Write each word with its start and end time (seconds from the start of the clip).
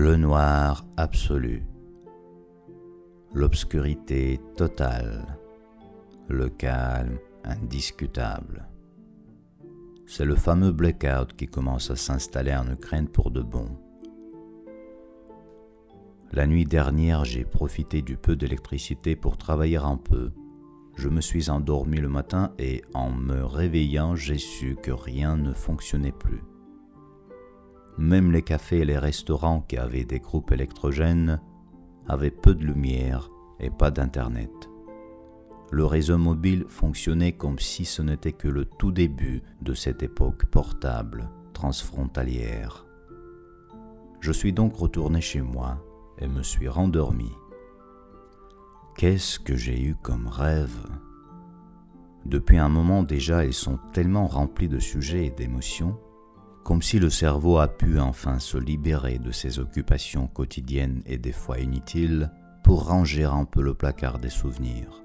Le 0.00 0.16
noir 0.16 0.86
absolu, 0.96 1.66
l'obscurité 3.34 4.40
totale, 4.56 5.26
le 6.28 6.48
calme 6.48 7.18
indiscutable. 7.42 8.68
C'est 10.06 10.24
le 10.24 10.36
fameux 10.36 10.70
blackout 10.70 11.32
qui 11.36 11.48
commence 11.48 11.90
à 11.90 11.96
s'installer 11.96 12.54
en 12.54 12.70
Ukraine 12.70 13.08
pour 13.08 13.32
de 13.32 13.42
bon. 13.42 13.76
La 16.30 16.46
nuit 16.46 16.64
dernière, 16.64 17.24
j'ai 17.24 17.44
profité 17.44 18.00
du 18.00 18.16
peu 18.16 18.36
d'électricité 18.36 19.16
pour 19.16 19.36
travailler 19.36 19.78
un 19.78 19.96
peu. 19.96 20.30
Je 20.94 21.08
me 21.08 21.20
suis 21.20 21.50
endormi 21.50 21.96
le 21.96 22.08
matin 22.08 22.52
et 22.60 22.82
en 22.94 23.10
me 23.10 23.44
réveillant, 23.44 24.14
j'ai 24.14 24.38
su 24.38 24.76
que 24.80 24.92
rien 24.92 25.36
ne 25.36 25.52
fonctionnait 25.52 26.12
plus. 26.12 26.44
Même 27.98 28.30
les 28.30 28.42
cafés 28.42 28.78
et 28.78 28.84
les 28.84 28.96
restaurants 28.96 29.60
qui 29.60 29.76
avaient 29.76 30.04
des 30.04 30.20
groupes 30.20 30.52
électrogènes 30.52 31.40
avaient 32.06 32.30
peu 32.30 32.54
de 32.54 32.64
lumière 32.64 33.28
et 33.58 33.70
pas 33.70 33.90
d'Internet. 33.90 34.70
Le 35.72 35.84
réseau 35.84 36.16
mobile 36.16 36.64
fonctionnait 36.68 37.32
comme 37.32 37.58
si 37.58 37.84
ce 37.84 38.00
n'était 38.00 38.32
que 38.32 38.48
le 38.48 38.64
tout 38.64 38.92
début 38.92 39.42
de 39.62 39.74
cette 39.74 40.04
époque 40.04 40.46
portable, 40.46 41.28
transfrontalière. 41.52 42.86
Je 44.20 44.32
suis 44.32 44.52
donc 44.52 44.76
retourné 44.76 45.20
chez 45.20 45.42
moi 45.42 45.84
et 46.18 46.28
me 46.28 46.42
suis 46.42 46.68
rendormi. 46.68 47.32
Qu'est-ce 48.96 49.40
que 49.40 49.56
j'ai 49.56 49.82
eu 49.82 49.96
comme 49.96 50.28
rêve? 50.28 50.86
Depuis 52.24 52.58
un 52.58 52.68
moment 52.68 53.02
déjà, 53.02 53.44
ils 53.44 53.52
sont 53.52 53.78
tellement 53.92 54.26
remplis 54.26 54.68
de 54.68 54.78
sujets 54.78 55.26
et 55.26 55.30
d'émotions, 55.30 55.98
comme 56.68 56.82
si 56.82 56.98
le 56.98 57.08
cerveau 57.08 57.56
a 57.56 57.66
pu 57.66 57.98
enfin 57.98 58.38
se 58.38 58.58
libérer 58.58 59.18
de 59.18 59.30
ses 59.30 59.58
occupations 59.58 60.26
quotidiennes 60.26 61.00
et 61.06 61.16
des 61.16 61.32
fois 61.32 61.60
inutiles 61.60 62.30
pour 62.62 62.88
ranger 62.88 63.24
un 63.24 63.46
peu 63.46 63.62
le 63.62 63.72
placard 63.72 64.18
des 64.18 64.28
souvenirs 64.28 65.02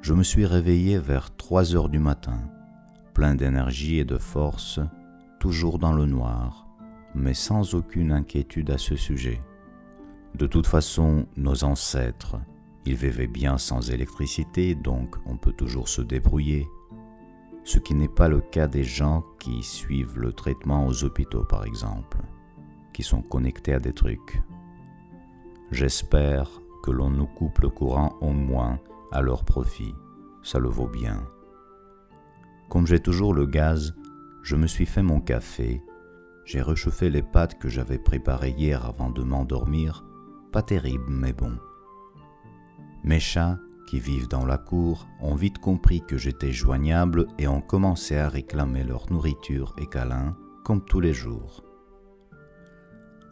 je 0.00 0.14
me 0.14 0.22
suis 0.22 0.46
réveillé 0.46 0.98
vers 0.98 1.36
3 1.36 1.76
heures 1.76 1.90
du 1.90 1.98
matin, 1.98 2.40
plein 3.12 3.34
d'énergie 3.34 3.98
et 3.98 4.06
de 4.06 4.16
force, 4.18 4.80
toujours 5.40 5.78
dans 5.78 5.92
le 5.92 6.04
noir, 6.04 6.66
mais 7.14 7.32
sans 7.32 7.74
aucune 7.74 8.12
inquiétude 8.12 8.70
à 8.70 8.76
ce 8.76 8.96
sujet. 8.96 9.40
De 10.34 10.46
toute 10.46 10.66
façon, 10.66 11.26
nos 11.38 11.64
ancêtres, 11.64 12.36
ils 12.84 12.96
vivaient 12.96 13.26
bien 13.26 13.56
sans 13.56 13.90
électricité, 13.90 14.74
donc 14.74 15.16
on 15.24 15.38
peut 15.38 15.54
toujours 15.54 15.88
se 15.88 16.02
débrouiller, 16.02 16.66
ce 17.64 17.78
qui 17.78 17.94
n'est 17.94 18.08
pas 18.08 18.28
le 18.28 18.40
cas 18.40 18.68
des 18.68 18.84
gens 18.84 19.24
qui 19.38 19.62
suivent 19.62 20.18
le 20.18 20.32
traitement 20.32 20.86
aux 20.86 21.04
hôpitaux 21.04 21.44
par 21.44 21.64
exemple, 21.64 22.18
qui 22.92 23.02
sont 23.02 23.22
connectés 23.22 23.74
à 23.74 23.80
des 23.80 23.92
trucs. 23.92 24.42
J'espère 25.70 26.48
que 26.82 26.90
l'on 26.90 27.10
nous 27.10 27.26
coupe 27.26 27.58
le 27.60 27.70
courant 27.70 28.16
au 28.20 28.30
moins 28.30 28.78
à 29.10 29.22
leur 29.22 29.44
profit. 29.44 29.94
Ça 30.42 30.58
le 30.58 30.68
vaut 30.68 30.88
bien. 30.88 31.26
Comme 32.68 32.86
j'ai 32.86 33.00
toujours 33.00 33.32
le 33.32 33.46
gaz, 33.46 33.94
je 34.42 34.56
me 34.56 34.66
suis 34.66 34.86
fait 34.86 35.02
mon 35.02 35.20
café, 35.20 35.82
j'ai 36.44 36.60
réchauffé 36.60 37.08
les 37.08 37.22
pâtes 37.22 37.58
que 37.58 37.68
j'avais 37.68 37.98
préparées 37.98 38.50
hier 38.50 38.84
avant 38.84 39.10
de 39.10 39.22
m'endormir, 39.22 40.04
pas 40.52 40.62
terrible 40.62 41.06
mais 41.08 41.32
bon. 41.32 41.56
Mes 43.02 43.20
chats, 43.20 43.58
qui 43.86 44.00
vivent 44.00 44.28
dans 44.28 44.46
la 44.46 44.58
cour, 44.58 45.06
ont 45.20 45.34
vite 45.34 45.58
compris 45.58 46.00
que 46.00 46.16
j'étais 46.16 46.52
joignable 46.52 47.26
et 47.38 47.48
ont 47.48 47.60
commencé 47.60 48.16
à 48.16 48.28
réclamer 48.28 48.84
leur 48.84 49.10
nourriture 49.10 49.74
et 49.78 49.86
câlins, 49.86 50.36
comme 50.64 50.84
tous 50.84 51.00
les 51.00 51.12
jours. 51.12 51.64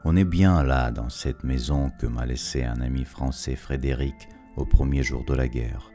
On 0.05 0.17
est 0.17 0.25
bien 0.25 0.65
là 0.65 0.91
dans 0.91 1.09
cette 1.09 1.45
maison 1.45 1.91
que 2.01 2.07
m'a 2.07 2.27
laissé 2.27 2.65
un 2.65 2.81
ami 2.81 3.05
français 3.05 3.55
Frédéric 3.55 4.29
au 4.57 4.65
premier 4.65 5.03
jour 5.03 5.25
de 5.25 5.35
la 5.35 5.49
guerre. 5.49 5.91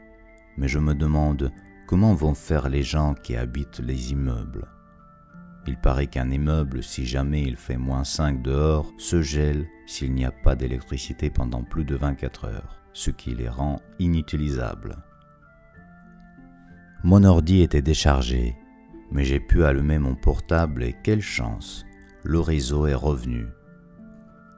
Mais 0.56 0.68
je 0.68 0.78
me 0.78 0.94
demande 0.94 1.52
comment 1.86 2.14
vont 2.14 2.34
faire 2.34 2.68
les 2.68 2.82
gens 2.82 3.14
qui 3.14 3.36
habitent 3.36 3.80
les 3.80 4.12
immeubles. 4.12 4.66
Il 5.66 5.76
paraît 5.76 6.06
qu'un 6.06 6.30
immeuble, 6.30 6.82
si 6.82 7.04
jamais 7.04 7.42
il 7.42 7.56
fait 7.56 7.76
moins 7.76 8.04
5 8.04 8.40
dehors, 8.40 8.90
se 8.96 9.20
gèle 9.20 9.66
s'il 9.86 10.14
n'y 10.14 10.24
a 10.24 10.30
pas 10.30 10.54
d'électricité 10.54 11.28
pendant 11.28 11.62
plus 11.62 11.84
de 11.84 11.94
24 11.94 12.46
heures, 12.46 12.80
ce 12.98 13.12
qui 13.12 13.32
les 13.32 13.48
rend 13.48 13.80
inutilisables. 14.00 14.96
Mon 17.04 17.22
ordi 17.22 17.62
était 17.62 17.80
déchargé, 17.80 18.56
mais 19.12 19.24
j'ai 19.24 19.38
pu 19.38 19.62
allumer 19.62 20.00
mon 20.00 20.16
portable 20.16 20.82
et 20.82 20.96
quelle 21.04 21.22
chance, 21.22 21.86
le 22.24 22.40
réseau 22.40 22.88
est 22.88 22.94
revenu. 22.94 23.46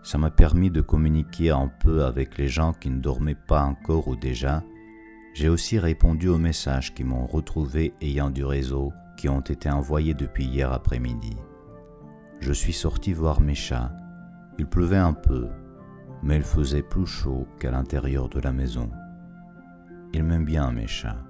Ça 0.02 0.16
m'a 0.16 0.30
permis 0.30 0.70
de 0.70 0.80
communiquer 0.80 1.50
un 1.50 1.68
peu 1.68 2.04
avec 2.04 2.38
les 2.38 2.48
gens 2.48 2.72
qui 2.72 2.88
ne 2.88 2.98
dormaient 2.98 3.34
pas 3.46 3.62
encore 3.62 4.08
ou 4.08 4.16
déjà. 4.16 4.64
J'ai 5.34 5.50
aussi 5.50 5.78
répondu 5.78 6.28
aux 6.28 6.38
messages 6.38 6.94
qui 6.94 7.04
m'ont 7.04 7.26
retrouvé 7.26 7.92
ayant 8.00 8.30
du 8.30 8.42
réseau 8.42 8.90
qui 9.18 9.28
ont 9.28 9.42
été 9.42 9.70
envoyés 9.70 10.14
depuis 10.14 10.46
hier 10.46 10.72
après-midi. 10.72 11.36
Je 12.40 12.54
suis 12.54 12.72
sorti 12.72 13.12
voir 13.12 13.42
mes 13.42 13.54
chats. 13.54 13.92
Il 14.58 14.66
pleuvait 14.66 14.96
un 14.96 15.12
peu, 15.12 15.50
mais 16.22 16.36
il 16.36 16.42
faisait 16.42 16.82
plus 16.82 17.06
chaud 17.06 17.46
qu'à 17.58 17.70
l'intérieur 17.70 18.28
de 18.28 18.40
la 18.40 18.52
maison. 18.52 18.90
Ils 20.12 20.24
m'aiment 20.24 20.44
bien, 20.44 20.72
mes 20.72 20.86
chats. 20.86 21.24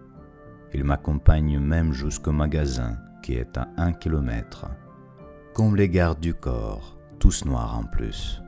Ils 0.73 0.85
m'accompagnent 0.85 1.59
même 1.59 1.93
jusqu'au 1.93 2.33
magasin, 2.33 2.97
qui 3.23 3.35
est 3.35 3.57
à 3.59 3.69
un 3.77 3.93
kilomètre. 3.93 4.67
Comme 5.55 5.77
les 5.77 5.89
gardes 5.89 6.21
du 6.21 6.35
corps, 6.35 6.97
tous 7.19 7.45
noirs 7.45 7.79
en 7.79 7.85
plus. 7.85 8.43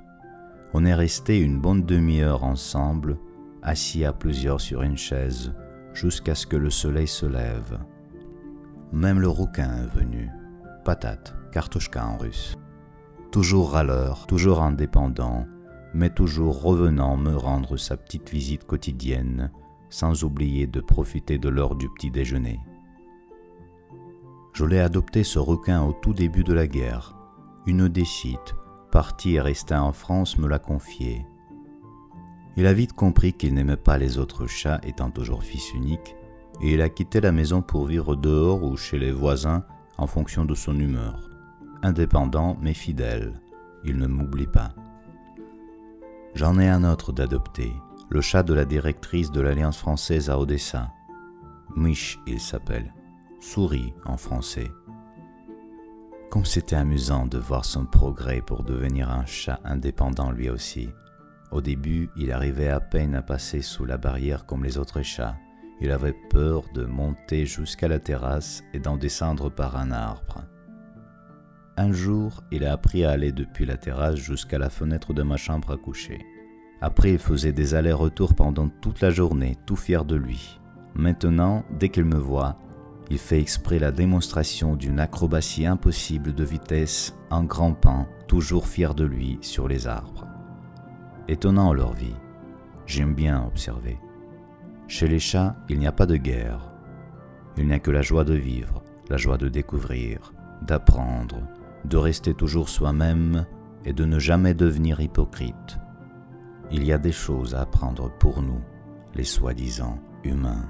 On 0.72 0.84
est 0.84 0.94
resté 0.94 1.40
une 1.40 1.60
bonne 1.60 1.84
demi-heure 1.84 2.44
ensemble, 2.44 3.18
assis 3.62 4.04
à 4.04 4.12
plusieurs 4.12 4.60
sur 4.60 4.82
une 4.82 4.96
chaise, 4.96 5.52
jusqu'à 5.92 6.34
ce 6.34 6.46
que 6.46 6.56
le 6.56 6.70
soleil 6.70 7.06
se 7.06 7.26
lève. 7.26 7.78
Même 8.92 9.20
le 9.20 9.28
rouquin 9.28 9.84
est 9.84 9.98
venu. 9.98 10.30
Patate, 10.84 11.34
kartushka 11.52 12.06
en 12.06 12.16
russe. 12.16 12.56
Toujours 13.30 13.72
râleur, 13.72 14.26
toujours 14.26 14.62
indépendant, 14.62 15.46
mais 15.94 16.10
toujours 16.10 16.62
revenant 16.62 17.16
me 17.16 17.36
rendre 17.36 17.76
sa 17.76 17.96
petite 17.96 18.30
visite 18.30 18.64
quotidienne, 18.64 19.50
sans 19.90 20.24
oublier 20.24 20.66
de 20.66 20.80
profiter 20.80 21.38
de 21.38 21.48
l'heure 21.48 21.74
du 21.74 21.88
petit 21.88 22.10
déjeuner. 22.10 22.60
Je 24.54 24.64
l'ai 24.64 24.80
adopté 24.80 25.24
ce 25.24 25.38
requin 25.38 25.82
au 25.82 25.92
tout 25.92 26.12
début 26.12 26.44
de 26.44 26.52
la 26.52 26.66
guerre. 26.66 27.16
Une 27.66 27.88
des 27.88 28.04
sites, 28.04 28.54
parti 28.90 29.34
et 29.34 29.40
resté 29.40 29.74
en 29.74 29.92
France, 29.92 30.36
me 30.38 30.48
l'a 30.48 30.58
confié. 30.58 31.26
Il 32.56 32.66
a 32.66 32.74
vite 32.74 32.92
compris 32.92 33.32
qu'il 33.32 33.54
n'aimait 33.54 33.76
pas 33.76 33.96
les 33.96 34.18
autres 34.18 34.46
chats 34.46 34.80
étant 34.82 35.10
toujours 35.10 35.42
fils 35.42 35.72
unique, 35.72 36.16
et 36.60 36.74
il 36.74 36.82
a 36.82 36.90
quitté 36.90 37.20
la 37.20 37.32
maison 37.32 37.62
pour 37.62 37.86
vivre 37.86 38.14
dehors 38.14 38.62
ou 38.62 38.76
chez 38.76 38.98
les 38.98 39.12
voisins 39.12 39.64
en 39.96 40.06
fonction 40.06 40.44
de 40.44 40.54
son 40.54 40.78
humeur. 40.78 41.30
Indépendant 41.82 42.58
mais 42.60 42.74
fidèle, 42.74 43.40
il 43.84 43.96
ne 43.96 44.06
m'oublie 44.06 44.46
pas. 44.46 44.74
J'en 46.34 46.58
ai 46.58 46.66
un 46.66 46.82
autre 46.82 47.12
d'adopté, 47.12 47.74
le 48.08 48.22
chat 48.22 48.42
de 48.42 48.54
la 48.54 48.64
directrice 48.64 49.30
de 49.30 49.42
l'Alliance 49.42 49.76
française 49.76 50.30
à 50.30 50.38
Odessa. 50.38 50.90
Mish, 51.76 52.18
il 52.26 52.40
s'appelle. 52.40 52.94
Souris 53.38 53.92
en 54.06 54.16
français. 54.16 54.70
Comme 56.30 56.46
c'était 56.46 56.76
amusant 56.76 57.26
de 57.26 57.36
voir 57.36 57.66
son 57.66 57.84
progrès 57.84 58.40
pour 58.40 58.62
devenir 58.62 59.10
un 59.10 59.26
chat 59.26 59.60
indépendant 59.64 60.30
lui 60.30 60.48
aussi. 60.48 60.88
Au 61.50 61.60
début, 61.60 62.08
il 62.16 62.32
arrivait 62.32 62.70
à 62.70 62.80
peine 62.80 63.14
à 63.14 63.20
passer 63.20 63.60
sous 63.60 63.84
la 63.84 63.98
barrière 63.98 64.46
comme 64.46 64.64
les 64.64 64.78
autres 64.78 65.02
chats. 65.02 65.36
Il 65.82 65.90
avait 65.90 66.16
peur 66.30 66.64
de 66.72 66.86
monter 66.86 67.44
jusqu'à 67.44 67.88
la 67.88 67.98
terrasse 67.98 68.62
et 68.72 68.78
d'en 68.78 68.96
descendre 68.96 69.50
par 69.50 69.76
un 69.76 69.90
arbre. 69.90 70.41
Un 71.78 71.90
jour, 71.90 72.42
il 72.50 72.66
a 72.66 72.72
appris 72.72 73.04
à 73.04 73.10
aller 73.12 73.32
depuis 73.32 73.64
la 73.64 73.78
terrasse 73.78 74.16
jusqu'à 74.16 74.58
la 74.58 74.68
fenêtre 74.68 75.14
de 75.14 75.22
ma 75.22 75.38
chambre 75.38 75.70
à 75.72 75.78
coucher. 75.78 76.26
Après, 76.82 77.12
il 77.12 77.18
faisait 77.18 77.52
des 77.52 77.74
allers-retours 77.74 78.34
pendant 78.34 78.68
toute 78.68 79.00
la 79.00 79.10
journée, 79.10 79.56
tout 79.64 79.76
fier 79.76 80.04
de 80.04 80.16
lui. 80.16 80.60
Maintenant, 80.94 81.64
dès 81.78 81.88
qu'il 81.88 82.04
me 82.04 82.18
voit, 82.18 82.58
il 83.08 83.16
fait 83.18 83.40
exprès 83.40 83.78
la 83.78 83.90
démonstration 83.90 84.76
d'une 84.76 85.00
acrobatie 85.00 85.64
impossible 85.64 86.34
de 86.34 86.44
vitesse 86.44 87.14
en 87.30 87.44
grimpant, 87.44 88.06
toujours 88.28 88.66
fier 88.66 88.94
de 88.94 89.04
lui, 89.04 89.38
sur 89.40 89.66
les 89.66 89.86
arbres. 89.86 90.26
Étonnant 91.28 91.72
leur 91.72 91.94
vie, 91.94 92.16
j'aime 92.84 93.14
bien 93.14 93.46
observer. 93.46 93.98
Chez 94.88 95.08
les 95.08 95.20
chats, 95.20 95.56
il 95.70 95.78
n'y 95.78 95.86
a 95.86 95.92
pas 95.92 96.06
de 96.06 96.16
guerre. 96.16 96.70
Il 97.56 97.66
n'y 97.66 97.72
a 97.72 97.78
que 97.78 97.90
la 97.90 98.02
joie 98.02 98.24
de 98.24 98.34
vivre, 98.34 98.82
la 99.08 99.16
joie 99.16 99.38
de 99.38 99.48
découvrir, 99.48 100.34
d'apprendre, 100.66 101.38
de 101.84 101.96
rester 101.96 102.34
toujours 102.34 102.68
soi-même 102.68 103.46
et 103.84 103.92
de 103.92 104.04
ne 104.04 104.18
jamais 104.18 104.54
devenir 104.54 105.00
hypocrite. 105.00 105.78
Il 106.70 106.84
y 106.84 106.92
a 106.92 106.98
des 106.98 107.12
choses 107.12 107.54
à 107.54 107.62
apprendre 107.62 108.10
pour 108.18 108.42
nous, 108.42 108.60
les 109.14 109.24
soi-disant 109.24 109.98
humains. 110.24 110.68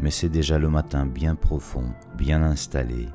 Mais 0.00 0.10
c'est 0.10 0.28
déjà 0.28 0.58
le 0.58 0.68
matin 0.68 1.06
bien 1.06 1.34
profond, 1.36 1.94
bien 2.16 2.42
installé. 2.42 3.08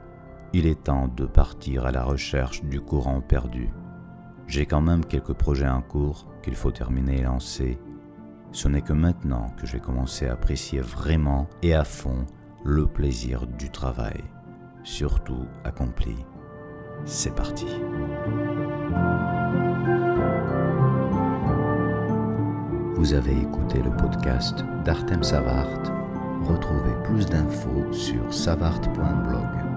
Il 0.54 0.66
est 0.66 0.86
temps 0.86 1.10
de 1.10 1.26
partir 1.26 1.86
à 1.86 1.92
la 1.92 2.04
recherche 2.04 2.64
du 2.64 2.80
courant 2.80 3.20
perdu. 3.20 3.70
J'ai 4.48 4.66
quand 4.66 4.82
même 4.82 5.04
quelques 5.04 5.34
projets 5.34 5.68
en 5.68 5.82
cours 5.82 6.26
qu'il 6.42 6.56
faut 6.56 6.72
terminer 6.72 7.20
et 7.20 7.24
lancer. 7.24 7.78
Ce 8.54 8.70
n'est 8.70 8.82
que 8.82 8.94
maintenant 8.94 9.48
que 9.58 9.68
j'ai 9.68 9.80
commencé 9.80 10.26
à 10.26 10.34
apprécier 10.34 10.80
vraiment 10.80 11.48
et 11.62 11.74
à 11.74 11.84
fond 11.84 12.26
le 12.64 12.88
plaisir 12.88 13.46
du 13.46 13.70
travail 13.70 14.24
surtout 14.88 15.46
accompli. 15.66 16.16
C'est 17.06 17.36
parti. 17.36 17.68
Vous 22.96 23.14
avez 23.14 23.38
écouté 23.38 23.82
le 23.84 23.92
podcast 23.98 24.64
d'Artem 24.86 25.24
Savart. 25.24 25.84
Retrouvez 26.44 26.96
plus 27.04 27.26
d'infos 27.26 27.92
sur 27.92 28.34
savart.blog. 28.34 29.77